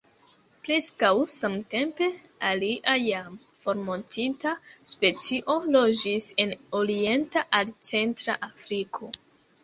Preskaŭ 0.67 1.09
samtempe, 1.31 2.05
alia 2.51 2.95
jam 3.01 3.35
formortinta 3.65 4.53
specio 4.93 5.57
loĝis 5.75 6.31
en 6.45 6.55
orienta 6.79 7.45
al 7.59 7.71
centra 7.91 8.37
Afriko. 8.49 9.11